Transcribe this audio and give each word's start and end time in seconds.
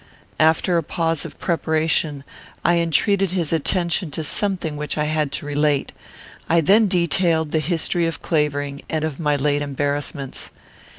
After 0.39 0.79
a 0.79 0.81
pause 0.81 1.25
of 1.25 1.37
preparation, 1.37 2.23
I 2.65 2.77
entreated 2.79 3.33
his 3.33 3.53
attention 3.53 4.09
to 4.09 4.23
something 4.23 4.75
which 4.75 4.97
I 4.97 5.03
had 5.03 5.31
to 5.33 5.45
relate. 5.45 5.91
I 6.49 6.59
then 6.59 6.87
detailed 6.87 7.51
the 7.51 7.59
history 7.59 8.07
of 8.07 8.23
Clavering 8.23 8.81
and 8.89 9.03
of 9.05 9.19
my 9.19 9.35
late 9.35 9.61
embarrassments. 9.61 10.49